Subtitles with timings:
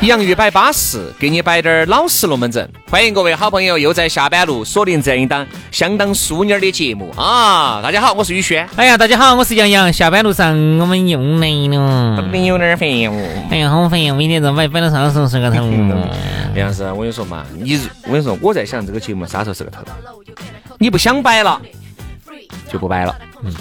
[0.00, 2.66] 洋芋摆巴适，给你摆点儿老实龙门阵。
[2.90, 7.82] 欢迎各位好朋友又在下班路锁定这样一档相当淑女的节目啊！
[7.82, 8.66] 大家好，我是宇轩。
[8.76, 9.92] 哎呀，大家好，我是杨洋。
[9.92, 13.46] 下班路上我们又来了，没有点烦哦。
[13.50, 14.14] 哎呀，好烦哦！
[14.14, 15.56] 每天这摆摆到啥时候是个头？
[16.56, 19.82] 杨老师，我跟你说嘛，你我跟你说，我在想这个节目啥时候是个头？
[20.78, 21.60] 你不想摆了，
[22.72, 23.14] 就不摆了。
[23.44, 23.52] 嗯，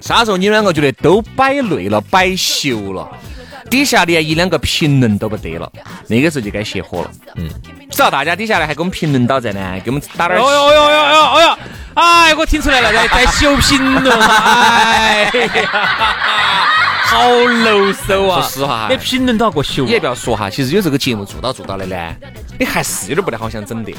[0.00, 3.08] 啥时候你们两个觉得都摆累了、摆羞了？
[3.74, 5.68] 底下连一两个评论都不得了，
[6.06, 7.10] 那个时候就该熄火了。
[7.34, 7.50] 嗯，
[7.90, 10.38] 只要大家底下来还给我们评论到在呢，给我们打点。
[10.38, 11.58] 哦哟哟哟哟哟！
[11.94, 14.16] 哎，我听出来了，在在修评论。
[14.20, 15.28] 哎
[15.72, 16.68] 呀！
[17.14, 18.40] 好漏手啊！
[18.40, 19.84] 说实话，你评论都要过修。
[19.84, 21.96] 你也不要说哈，其实有这个节目做到做到的呢，
[22.58, 23.94] 你还是有点不太好想整的。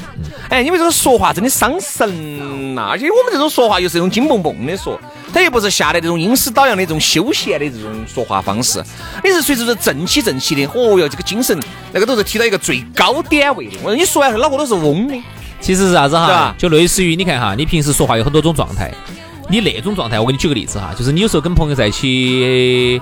[0.50, 5.00] 哎，因为这个说话真的伤神呐，而且我们这种说话又是用金蹦蹦的说，
[5.32, 8.84] 它又不是下来这种阴湿导阳的这种休闲的这种说话方式，
[9.24, 10.70] 你是随时是正气正气的。
[10.74, 11.58] 哦哟，这个精神
[11.92, 13.78] 那个都是提到一个最高点位的。
[13.82, 15.16] 我说你说完后脑壳都是嗡的。
[15.58, 16.54] 其实是啥子哈？
[16.58, 18.92] 就类似于你看哈，你平时说话有很多种状态。
[19.48, 23.00] 你那种状态，我给你举个例子哈，就是你有时候跟朋友在一起，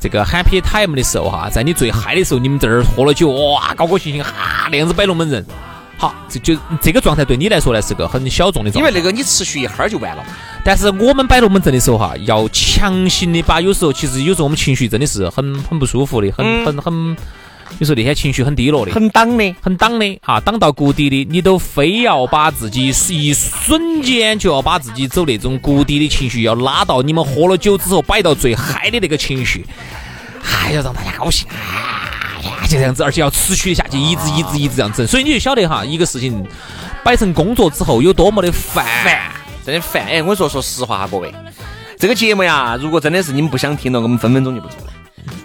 [0.00, 5.44] 这个 happy time 的时候哈，在你最嗨的时候，你们这儿喝了酒，哇，高高兴兴哈，那样子摆龙门阵，
[5.96, 10.24] 好，这就这个状态对你来说呢是个很小众的状态，因为那个你持续一哈儿就完了。
[10.64, 17.16] 但是我们摆龙门阵的时候哈，要强行的把有时候其实有时候我们情绪真的是很很不舒服的，很很很。
[17.78, 29.66] 你说那些情绪很低落的，很挡的，很挡的，哈，挡到谷底的，你都非要把自己一瞬间就要把自己走那种谷底的情绪，要拉到你们喝了酒之后摆到最嗨的那个情绪，
[30.42, 36.44] 还要让大家高兴，哎呀，就这样子，而且要持续下去，一直一直一直这样子，所以你就晓得哈，一个事情
[37.04, 38.84] 摆成工作之后有多么的烦，
[39.64, 40.04] 真的烦。
[40.06, 41.32] 哎，我说说实话哈，各位，
[41.98, 44.92] 这个节目呀，如果真的是你们不想听了，我们分分钟就不做了。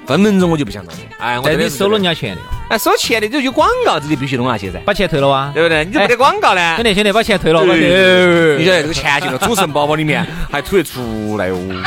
[0.05, 5.85] 分分钟我就不想弄了，哎，我你收了人家钱的，哎，收钱的就有广告，这就必须弄下去噻，把钱退了哇，对不对？
[5.85, 6.75] 你没得广告呢？
[6.75, 11.57] 兄弟兄弟，把钱退了，你晓得这个钱进了主持人包包里面， 还吐得出来哦。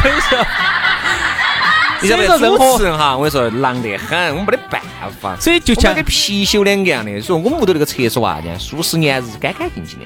[0.00, 0.36] 真是，
[2.02, 4.80] 你晓得主持人哈，我跟你说狼得很，我们没得办
[5.20, 10.04] 法，所以就像跟貔貅两个样的，所以我们屋头那个厕所啊，数十年是干干净净的。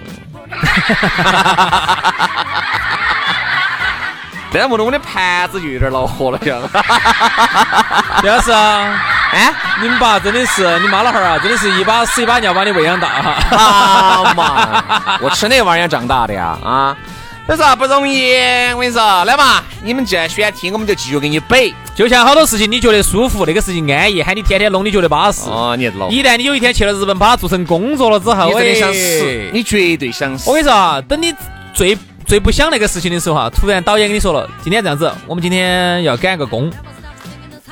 [4.52, 6.60] 这样不弄我的盘子就有点恼火了，像。
[8.22, 9.00] 表示啊，
[9.32, 14.34] 哎，你们爸真的是，你妈老汉儿啊，真的是一把屎一把尿把你喂养大哈。
[14.36, 16.96] 嘛，我吃那玩意儿长大的呀，啊，
[17.48, 18.36] 这是不容易。
[18.74, 21.74] 我跟你说，来嘛，你们既然喜欢听，我们就继续给你背。
[21.94, 25.48] 就像好多事情，你觉得舒服，那个事情安逸，喊你天天弄，你觉得巴适。
[25.48, 26.08] 哦，你老。
[26.10, 30.48] 一旦你有一天去了日本，把它做成工作了之后，你真的想死，你绝对想死。
[30.48, 31.34] 我跟你说啊，等你
[31.72, 31.96] 最。
[32.26, 36.72] 最不想那个事情的时候哈，突然导演跟你说了，今天这样子，我们今天要赶个工，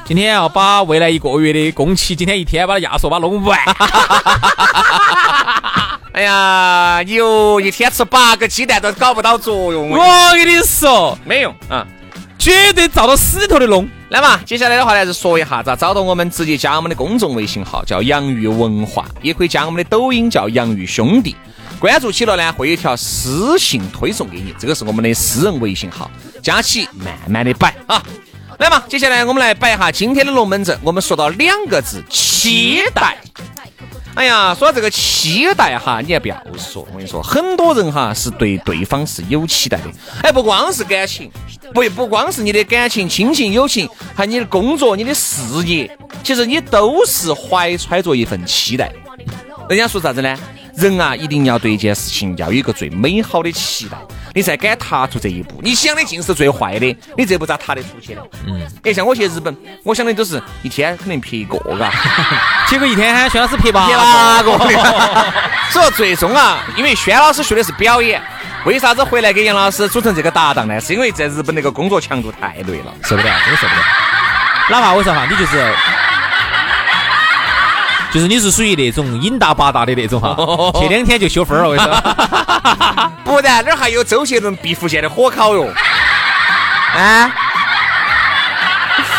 [0.05, 3.59] 今天要把未来一个月的工期，今天一天把它压缩，把它弄完。
[6.13, 9.89] 哎呀，你哟，一天吃八个鸡蛋都搞不到作用。
[9.91, 9.97] 我
[10.35, 11.87] 跟你说，没用啊，
[12.39, 13.89] 绝对照到死里头的弄。
[14.11, 21.37] 来嘛，接下来的话呢是说一下咋找到我们，直接加我们的公众微信号叫洋芋文化，也可以加我们的抖音叫洋芋兄弟。
[21.81, 26.11] 关注起了呢，会有一条私信推送给你，这个是我们的私人微信号，
[26.43, 28.05] 加起慢慢的摆啊。
[28.59, 30.79] 来嘛，接下来我们来摆一下今天的龙门阵。
[30.83, 33.17] 我们说到两个字，期待。
[34.15, 39.85] 哎呀，说到这个期待哈，你也不要说，我跟你说，很多人哈是对对方是有期待的。
[40.23, 41.31] 哎，不光是感情，
[41.73, 45.91] 不不光是你的感情、亲情、友情，还你的工作、你的事业，
[46.23, 48.93] 其实你都是怀揣着一份期待。
[49.71, 50.39] 人家说啥子呢？
[50.81, 53.97] 人啊，一定要对一件事情要有一个最美好的期待。
[54.33, 55.61] 你才敢踏出这一步。
[55.63, 58.23] 你想的尽是最坏的，你这步咋踏得出去呢？
[58.47, 59.55] 嗯，哎，像我去日本，
[59.85, 61.93] 我想的都是一天肯定拍一个，嘎，
[62.69, 64.57] 结果一天喊薛老师拍八个。
[65.71, 68.23] 所以最终啊，因为轩老师学的是表演，
[68.65, 70.81] 为啥子回来给杨老师组成这个搭档呢？
[70.81, 73.83] 是因为在日本那个工作强度太累了，受不了，真受不了。
[74.71, 75.75] 哪怕我说哈，你就是。
[78.13, 80.35] 就是你是属于那种瘾大八大的那种哈，
[80.81, 81.95] 去两天就休分了，我跟你说。
[83.25, 85.69] 不然哪儿还有周杰伦毕福剑的火烤哟？
[86.97, 87.31] 啊？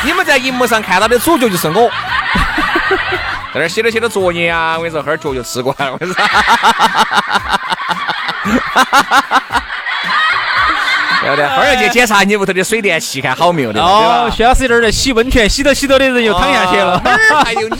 [0.03, 1.89] 你们在荧幕上看到的主角就是我，
[3.53, 6.23] 在那儿写着写着作业啊，我跟你说，哈儿脚就吃过来了，我跟你说。
[11.21, 11.45] 对不对？
[11.47, 17.00] 后儿去检查你屋头的水电气，看好没有的，哦，薛老师在这儿在洗温泉，洗着洗着的人又躺下去了。
[17.03, 17.77] 哪儿还有你？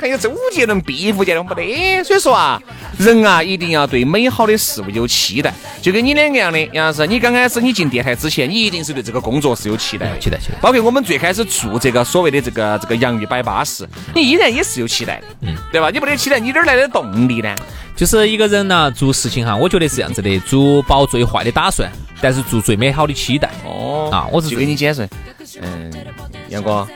[0.00, 2.04] 还有周杰伦、毕福剑的没得。
[2.04, 2.60] 所以说啊，
[2.98, 5.50] 人啊一定要对美好的事物有期待。
[5.80, 10.58] 就跟你两个样的杨老师，你刚开始你进电台之前，你一定是对这个工作是有期待，期待，期待。
[10.60, 15.88] 包括我们最开始做这个所谓的这个这个洋芋摆巴士，你依然也是有期待的，嗯，对吧？
[15.90, 17.54] 你没得期待，你哪儿来的动力呢？
[17.96, 21.90] 就是一个人呢做事情哈，我觉得是这样子的，做保最坏的打算。
[22.20, 24.26] 但是做最美好的期待哦啊！
[24.32, 25.06] 我是就给你解释，
[25.60, 25.92] 嗯，
[26.48, 26.88] 杨哥，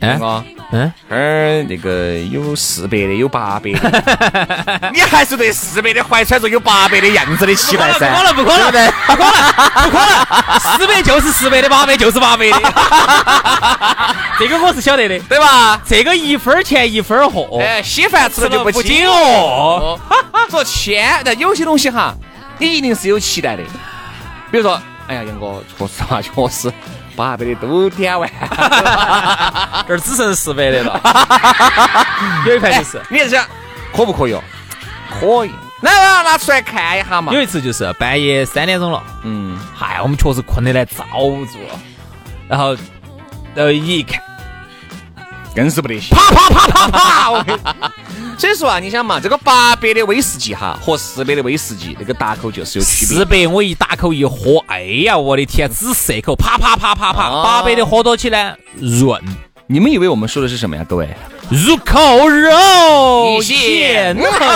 [0.00, 8.08] 杨哥，嗯，儿那个有四百的，有八百的， 你还是对四百的怀揣着有八百的样子的期待噻？
[8.08, 9.52] 不可能，不可能，对不可能，
[9.84, 12.56] 不可能，四百就是四百的，八百就是八百的，
[14.38, 15.80] 这个我是晓得的，对吧？
[15.86, 19.98] 这个一分钱一分货，哎，稀饭吃了就不紧哦。
[20.50, 22.14] 说千，但有些东西哈，
[22.58, 23.62] 你一定是有期待的。
[24.50, 26.72] 比如说，哎呀，杨哥，确实啊，确实
[27.18, 28.30] 八百的都点完，
[29.88, 31.00] 这儿只剩四百的了。
[32.46, 33.44] 有一盘就是，你想
[33.92, 34.42] 可不可以哦？
[35.20, 35.50] 可以，
[35.82, 37.32] 来来拿出来看一下嘛。
[37.32, 41.80] 有一次就是半夜三点钟了，嗯，嗨，我们确实困得来遭不住了，
[42.48, 42.76] 然后，
[43.52, 44.22] 然后一看。
[45.56, 47.87] 更是不得行，啪啪啪啪啪！
[48.38, 53.18] 所以说啊，你想嘛，这个八百的威士忌哈和四百的威士忌那个大口就是有区别。
[53.18, 57.42] 四百我一大口一喝，哎呀，我的天，只涩口，啪啪啪啪啪。
[57.42, 59.20] 八百的喝多起来润。
[59.66, 61.08] 你们以为我们说的是什么呀，各位？
[61.50, 64.46] 入口肉鲜厚。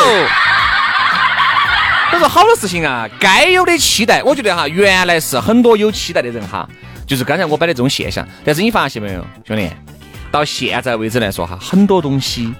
[2.12, 6.68] 都是好多事情啊，该有的期待，我觉得哈，原来是很多有期待的人哈，
[7.04, 8.24] 就是刚才我摆的这种现象。
[8.44, 9.68] 但是你发现没有，兄弟？
[10.30, 12.54] 到现在为止来说哈，很多东西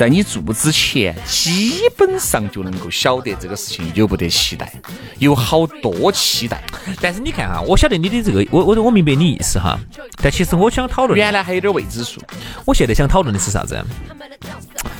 [0.00, 4.72] 在你做之前，基本上就能够晓得这个事情有不得期待，
[5.18, 6.58] 有好多期待。
[7.02, 9.78] 但是你看哈，我晓得你的这个，我我我明白你意思哈。
[10.22, 12.18] 但其实我想讨论，原来还有点未知数。
[12.64, 13.78] 我现在想讨论的是啥子？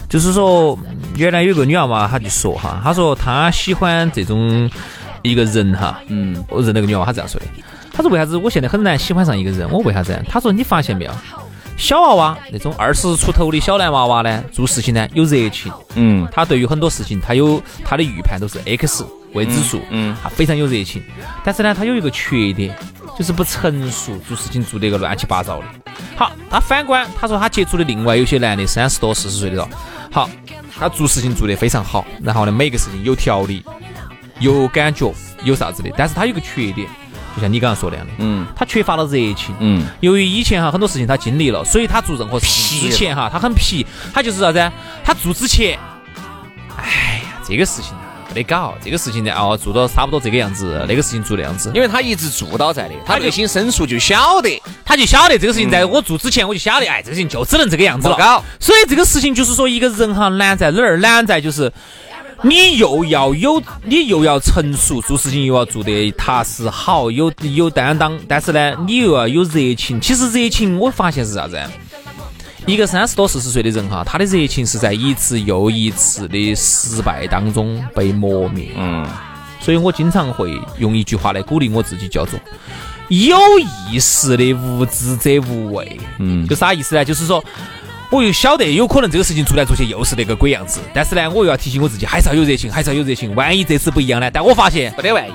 [0.06, 0.78] 就是说，
[1.16, 4.70] 原来有个女娃娃，她就说哈，她说她喜欢这种
[5.22, 7.46] 一个人哈，嗯，我认那个女娃娃，她这样说的。
[7.90, 9.66] 她说为啥子我现在很难喜欢上一个人？
[9.70, 10.22] 我为啥子？
[10.28, 11.12] 她说你发现没有？
[11.80, 21.02] 小娃娃那种二十出头的小男娃娃呢，做事情呢有热情，嗯，他对于很多事情他有他的预判都是 X 未知数，嗯，他非常有热情。
[21.42, 22.76] 但是呢，他有一个缺点，
[23.18, 25.64] 就是不成熟，做事情做得个乱七八糟的。
[26.16, 29.66] 好，他反观他说他接触的另外有些男的三十多四十岁的了，
[30.12, 30.28] 好，
[30.78, 33.64] 他做事情做得非常好，然后呢每个事情有条理，
[34.38, 35.10] 有感觉，
[35.44, 35.90] 有啥子的。
[35.96, 36.86] 但是他有个缺点。
[37.34, 44.72] 就像你刚刚说那样的，嗯，他缺乏了热情，嗯，由于以前哈很多事情他经历了，所以他做任何事情之前哈他很皮，他就是啥子？
[45.04, 45.78] 他做之前，
[46.76, 58.42] 哎呀，这个事情啊没得搞，这个事情呢哦做到差不多这个样子，那个事情做那样子，因为他一直做到在的，他内心深处就晓得，他就晓得这个事情在我做之前我就晓得，哎，这个事情就只能这个样子了，搞。
[58.58, 60.96] 所以这个事情就是说一个人哈难在哪儿？
[60.98, 61.72] 难在就是。
[62.42, 68.18] 你又要有，你又要成熟，做事情又要做得踏实好，有有担当。
[68.26, 70.00] 但是呢，你又要有热情。
[70.00, 71.60] 其实热情，我发现是啥子？
[72.66, 78.70] 一个三十多四十岁的人哈，他的热情是在一次又一次的失败当中被磨灭。
[78.76, 79.06] 嗯。
[79.60, 82.40] 所以我经常会用一句话来鼓励我自己，叫做
[83.08, 83.36] “有
[83.90, 86.00] 意识的无知者无畏”。
[86.18, 86.48] 嗯。
[86.48, 87.04] 就啥意思呢？
[87.04, 87.44] 就是说。
[88.10, 93.32] 我又晓得有可能这个事情做来做去又是那个鬼样子，但是呢，我又要提醒我自己，还是要有热情，还是要有热情。
[93.36, 94.28] 万一这次不一样呢？
[94.28, 95.32] 但我发现没得万一，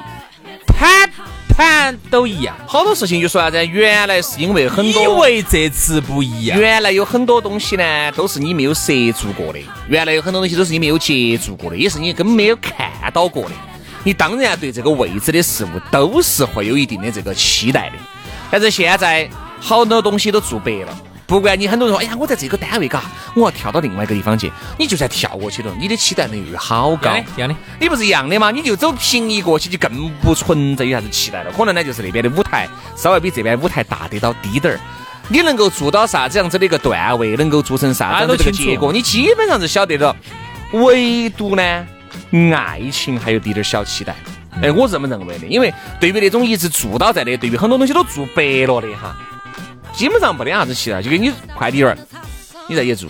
[0.67, 1.09] 盘
[1.47, 2.53] 盘都一样。
[2.67, 3.65] 好多事情就说啥子？
[3.65, 6.59] 原来是因为很多，以为这次不一样。
[6.59, 9.59] 原来有很多东西呢，都是你没有涉足过的。
[9.87, 13.51] 原来有很多东西都是你没有接触过的，也是你根本没有看到过的。
[14.03, 17.95] 你当然对这个未知的事物都是会有一定的这个期待的。
[18.51, 19.29] 但是现在
[19.61, 20.97] 好多东西都做白了。
[21.27, 23.03] 不管你很多人说，哎呀，我在这个单位嘎，
[23.35, 27.11] 我要跳到另外一个地方去，你就算跳过去了，你的期待能力好高。
[27.35, 28.51] 一样的，你不是一样的吗？
[28.51, 31.51] 你就走平移过去，就更不存在有啥子期待了。
[31.51, 34.79] 可能呢，就是那边的舞台稍微比这边舞台大得到低点儿。
[35.27, 40.15] 你能够做到啥子样子的一个段位，能够做成啥子样子的结果，你基本上是晓得了。
[40.73, 41.87] 唯独呢，
[42.55, 44.15] 爱情还有滴点小期待。
[44.61, 49.17] 哎，我这么认为的，因为对于那种一直做到在的，对于很多东西都做白了的哈，
[49.95, 51.01] 基本上没得啥子期待。
[51.01, 51.97] 就给你快递员，
[52.67, 53.09] 你在也做，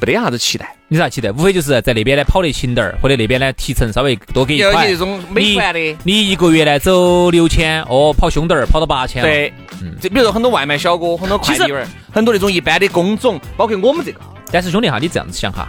[0.00, 0.74] 没得啥子期待。
[0.88, 1.32] 你啥期待？
[1.32, 4.88] 无非就是在那边呢跑得勤点儿，或者那边呢提成稍微多给一块。
[4.88, 9.22] 那种美团的，你一个月呢走六千，哦，跑凶点儿跑到八千。
[9.22, 14.20] 对，嗯这比如说很多外卖小哥，很多快递员，很多那种一般的工种，包括我们这个。
[14.52, 15.68] 但是兄弟哈，你这样子想哈。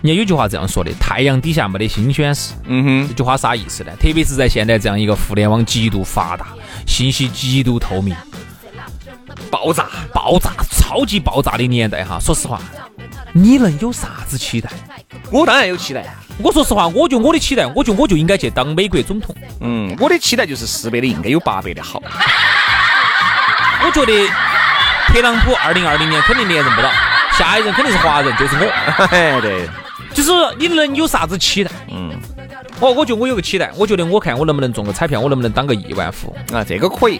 [0.00, 3.92] 人家有句话这样说的：“太阳底下没得新鲜事。”嗯哼，这句话啥意思呢？
[4.00, 6.48] 特别是在现在这样一个互联网极度发达、
[6.88, 8.12] 信息极度透明、
[9.50, 12.60] 爆炸、爆炸、超级爆炸的年代哈，说实话，
[13.32, 14.70] 你能有啥子期待？
[15.30, 16.04] 我当然有期待。
[16.38, 19.34] 我说实话，我就我的期待，我觉得我就应该去当美国总统。
[19.60, 22.02] 嗯，我的期待就是四倍的应该有八倍的好。
[23.84, 24.28] 我觉得
[25.08, 26.90] 特朗普二零二零年肯定连任不到，
[27.38, 28.70] 下一任肯定是华人，就是我。
[29.40, 29.68] 对。
[30.14, 31.70] 就是你能有啥子期待？
[31.90, 32.10] 嗯，
[32.80, 36.62] 哦，我觉得我有个期待，我觉得我看我能不能中个彩票，我能不能当个亿万富翁啊？
[36.62, 37.18] 这个可以，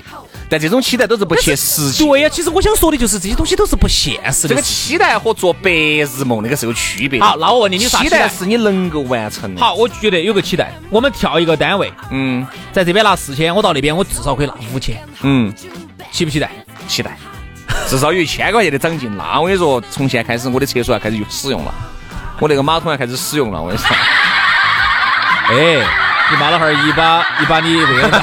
[0.52, 2.06] 但这种期待都是不切实际。
[2.06, 4.50] 对呀，其实我想说的就是这些东西都是不现实的。
[4.50, 7.18] 这个期待和做白日梦那个是有区别。
[7.22, 9.60] 好，那我问你，你啥期待是你能够完成的？
[9.62, 15.50] 好，我觉得有个期待，我们跳一个单位，嗯，在这边拿四千，我到那边我至少可以拿五千，嗯，
[16.10, 16.50] 期不期待？
[16.86, 17.16] 期待，
[17.88, 19.16] 至少有一千块钱的长进。
[19.16, 21.74] 那我跟你说，从现在开始，我的厕所要开始使用了。
[22.40, 23.88] 我那个马桶要开始使用了，我跟你说。
[25.48, 25.56] 哎，
[26.30, 28.20] 你妈老汉儿一把一把你喂了。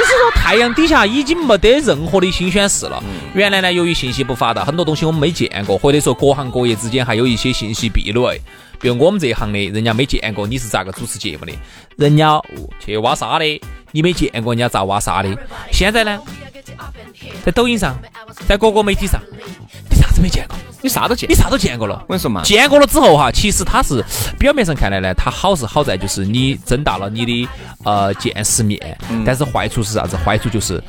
[0.00, 3.02] 就是说，太阳底下已经没得任何的新鲜事了。
[3.34, 8.40] 原来呢，由于信息不发达，很多东西我们没见过，或者说各行各业之间还有一些信息壁垒。
[8.80, 11.52] 比如我们这一行的，人家没见过你是咋个主持节目的，
[11.96, 12.40] 人家
[12.82, 13.60] 去挖沙的，
[13.92, 15.28] 你没见过人家咋挖沙的。
[15.70, 16.18] 现在呢，
[17.44, 17.94] 在抖音上，
[18.48, 19.20] 在各个媒体上，
[20.20, 20.56] 没见过？
[20.82, 21.96] 你啥都见，你啥都见过了。
[22.08, 24.02] 我跟你说嘛，见过了之后哈，其实它是
[24.38, 27.48] 表面上看来呢，它好是好在就是你增大了你的
[27.84, 30.16] 呃见识面，但是坏处是啥子？
[30.16, 30.82] 坏处就是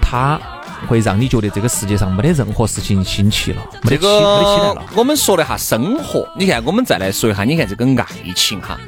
[0.00, 0.38] 它
[0.86, 4.84] 会让你觉得这个世界上没得任何事情新奇了，没得期没得期待了。
[4.94, 8.78] 我们说了哈生活，你看我们再来说一下，你看这个爱情哈。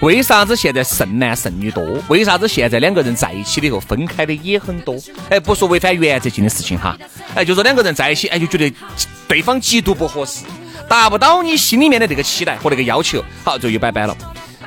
[0.00, 1.82] 为啥子现在剩男剩女多？
[2.08, 4.94] 为啥子现在两个人在一起了以后分开的也很多？
[5.30, 6.94] 哎，不说违反原则性的事情哈，
[7.34, 8.70] 哎，就说两个人在一起，哎，就觉得
[9.28, 10.44] 对方极度不合适，
[10.88, 14.16] 达不到你心里面的这个期待和那个要求，好，就又拜拜了。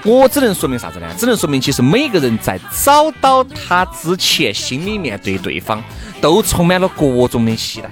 [0.04, 1.08] 我只能说明啥子呢？
[1.18, 5.84] 只能说明其实每个人在找到他之前，心里面对对方
[6.22, 7.90] 都充满了各种的期待。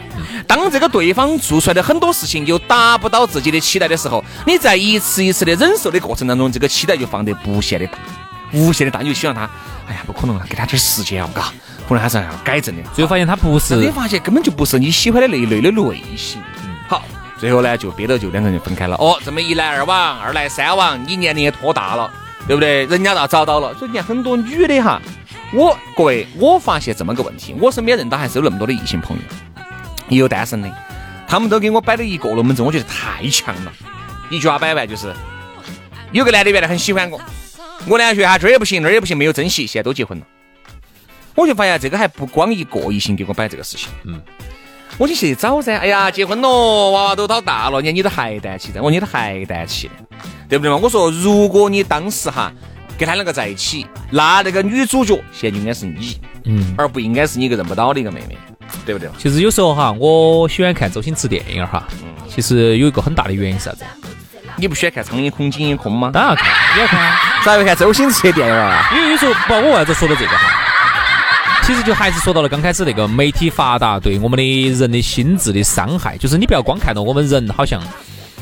[0.48, 7.98] 当这个对方做出来的很多事情又达不到自己的期待的时候，你在一次一次的忍受的过程当中，这个期待就放得无限的大，
[8.54, 9.42] 无限的大，你就希望他，
[9.90, 11.52] 哎呀，不可能啊，给他点时间哦，嘎，
[11.88, 12.84] 可能还是要改正的。
[12.94, 16.42] 最后发现他不是，你发现根本就不是你喜欢的那一类的类型。
[16.88, 17.04] 好。
[17.40, 18.96] 最后呢，就憋着就两个人分开了。
[18.96, 22.12] 哦，这么一来二往，二来三往，你年龄也拖大了，
[22.48, 22.84] 对不对？
[22.88, 23.76] 人家倒找到了。
[23.76, 25.00] 所以你看很多女的哈，
[25.54, 29.24] 我各位，我发现这么个问题，我身边认到还是有那么多的异性朋友，
[30.10, 30.72] 也有单身的，
[31.28, 33.72] 他们都给我摆了一个龙门阵，我觉得太强了。
[34.32, 35.14] 一句话摆完就是，
[36.12, 37.22] 有个男的原来很喜欢我，
[37.86, 40.26] 我呢觉得他这儿也不行，那儿也不行，没有珍惜，现在都结婚了。
[41.38, 44.20] 我就发现这个还不光一个异性给我摆这个事情，嗯。
[44.98, 49.92] 我就去找噻，哎呀，结婚了，娃娃都到大了，你看你都还胆气噻，我你都还胆气，
[50.50, 50.80] 对不对嘛？
[50.82, 52.52] 我说，如果你当时哈
[52.98, 58.36] 跟他两个在一起，那那个女主角现在应该是你，嗯，而不应该是你一个认不到的一个妹妹，
[58.88, 59.08] 对不对？
[59.20, 63.86] 其实有时候哈，我喜欢看周星驰电影哈，嗯，其实有一个很大的原因是啥子？
[64.56, 66.10] 你不喜欢看《苍蝇空惊一空》吗？
[66.12, 67.16] 当然看，你要看，
[67.46, 68.90] 咋会看周星驰的电影啊？
[68.96, 70.64] 因为有时候不，我为啥子说到这个哈？
[71.68, 77.84] 其实就还是说到了刚开始那个媒体发达对我们的人的心智的伤害，就是你不要光看到我们人好像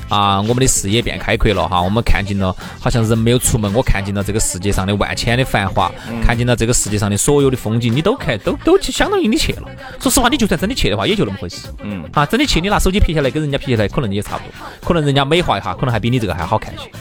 [0.10, 5.92] 啊，我们的视野变开阔了哈，我们看尽了好像人没有出门，我看尽了这个世界上的万千的繁华，
[6.24, 9.64] 看尽了这个世界上的所有的风景，你都看都都相当于你去了。
[10.00, 11.68] 说实话，你就算真的去的话，也就那么回事。
[11.82, 16.92] 嗯，啊，真的去，你拿手机拍下来跟人家拍下来，可能也差不多，可能人家美化一下，可能还比你这个还好看些。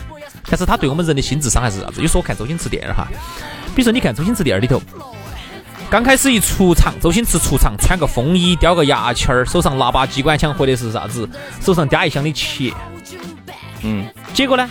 [0.49, 2.01] 但是他对我们人的心智伤害是啥子？
[2.01, 3.07] 有时候我看周星驰电影哈，
[3.75, 4.81] 比如说你看周星驰电影里头。
[5.89, 11.29] 刚开始一出场，周星驰出场穿个风衣，叼个牙签儿，手上拿把机关枪或者是啥子，
[11.61, 12.73] 手上夹一箱的钱。
[13.83, 14.67] 嗯，结果呢，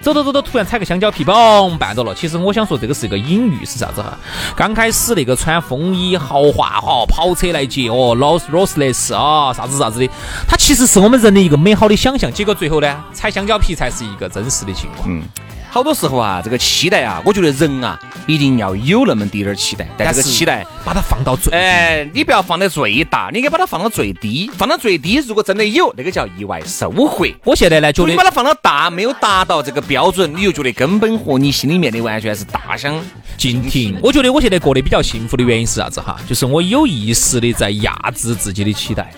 [0.00, 2.14] 走走走走，突然踩个香蕉皮，嘣，绊着了。
[2.14, 4.16] 其实我想说，这个是一个隐喻，是啥子哈？
[4.54, 10.08] 刚开始那个穿风衣豪华哈，跑车来接哦，劳斯劳斯莱斯啊，啥子啥子的，
[10.46, 12.30] 它其实是我们人的一个美好的想象。
[12.32, 15.10] 结果最后呢，踩香蕉皮才是一个真实的情况。
[15.10, 15.22] 嗯。
[15.70, 17.96] 好多时候啊，这个期待啊，我觉得人啊，
[18.26, 27.24] 一定要有那么滴点儿期待，但这个期待把它放到最，哎，你不要放在最大，你应该把它放到最低，放到最低，如果真的有，那个叫意外收获。
[27.44, 33.00] 我现在呢，觉得你把它放到大，没有达到这个标准，你就觉得根本和你心里面的完全是大相
[33.36, 33.96] 径庭。
[34.02, 36.16] 我觉得我现在过得比较幸福的原因是啥子哈？
[36.28, 39.12] 就是我有意识的在压制自己的期待，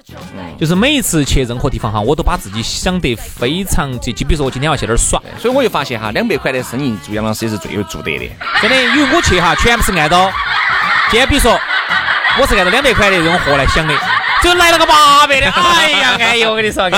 [0.61, 6.42] 就是每一次去任何地方哈，我都把自己想得非常就就比如说我今天要去哪儿耍，所以我就发现哈，两百。
[6.43, 8.29] 块的生意做杨老师也是最有做得的，
[8.61, 10.31] 真的，因为我去哈，全部是按照，
[11.09, 11.57] 今天比如说，
[12.37, 13.95] 我是按照两百块的这种货来想的，
[14.43, 16.91] 就来了个八百的，哎呀，哎呦，我跟你说，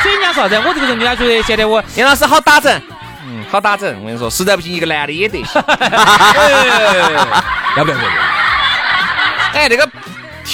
[0.00, 0.56] 所以人家说啥子？
[0.64, 2.80] 我这个人人家觉得现在我杨老师好打整，
[3.26, 3.88] 嗯，好打整。
[4.00, 5.60] 我跟你说，实在不行一个男的也得行，
[7.76, 7.96] 要不要？
[7.96, 8.08] 要不要？
[9.54, 9.88] 哎，那个。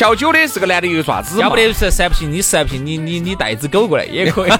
[0.01, 4.51] 调酒的是个男的又爪子要不得是实在不行，你实在不行，你你你带一只狗过来也可以。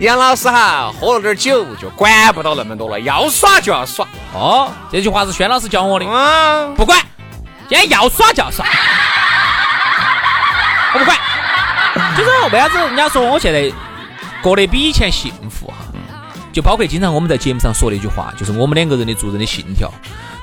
[0.00, 4.04] 杨老师哈，喝了点酒就管不到那么多了，要耍就要耍。
[4.34, 6.04] 哦，这句话是轩老师教我的。
[6.04, 6.98] 嗯，不管，
[7.68, 8.66] 今天要耍就要耍，
[10.94, 11.16] 我不管。
[12.16, 13.72] 就是为啥子人家说我现在
[14.42, 15.76] 过得比以前幸福哈？
[16.52, 19.88] 就包括经常我们在节目上说的一句话，就是我们两个人的做人的信条。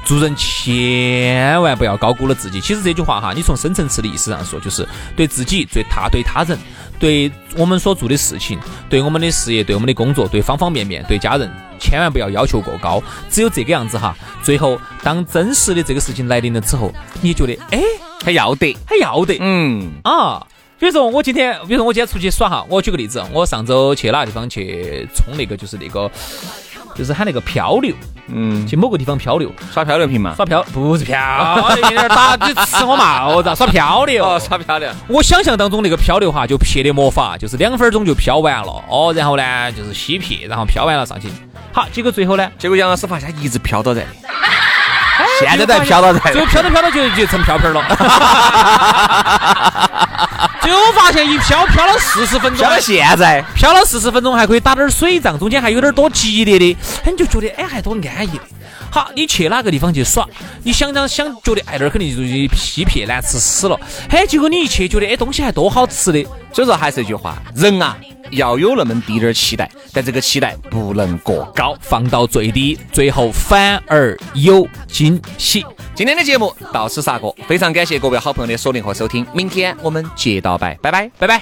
[0.06, 2.60] 做人千万不要高估了自己。
[2.60, 6.58] 其实这句话哈，你从深层次的意思上说，就是对自己、对他、对他人、
[7.00, 13.02] 对我们所做的事情、对我们的事业、对我们的工作、对方方面面、对家人，千万不要要求过高。
[13.30, 17.82] 只有这个样子哈，最后当真实的这个事情来临了之后，你觉得哎，
[18.24, 20.46] 还要得，还要得，嗯啊。
[20.80, 26.12] 比如说我今天，比如说我今天出去耍哈，我举个例子，我上周去哪个地方去冲那个，就是那个。
[26.96, 27.96] 就是喊那个漂流，
[28.28, 30.34] 嗯，去某个地方漂流，耍漂流瓶嘛？
[30.36, 31.18] 耍漂不是漂，
[32.10, 34.90] 打你吃我帽子，耍漂流，哦，耍漂流。
[35.08, 41.28] 我想象当中那个漂流哈，就撇的魔法，就是两分钟就漂完了，哦，然后呢就是吸撇，然后漂完了上去。
[41.72, 44.06] 好，结果最后呢，结果杨老师发现一直漂到在，
[45.40, 47.84] 现在在飘到在，最后漂着飘着就就成飘飘了。
[50.64, 58.44] 最后发现一漂漂了四十分钟，飘到现在，漂了四十分钟还可以打点水仗，中间还有点多激烈的，你就觉得哎还多安逸的。
[58.90, 60.26] 好，你去哪个地方去耍，
[60.64, 63.78] 你想想想觉得哎那儿肯定就是屁撇难吃死了，
[64.10, 66.24] 嘿，结果你一去觉得哎东西还多好吃的。
[66.54, 67.98] 所以说还是一句话，人啊
[68.36, 75.66] 要有那么低点儿期待，但这个期待不能过高，放到最低，最后反而有惊喜。
[75.96, 81.42] 今天的节目到此煞过，非常感谢各位好朋友的锁定和收听，明天我们接到拜，拜拜，拜拜。